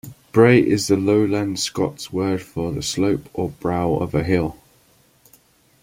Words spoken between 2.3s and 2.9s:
for the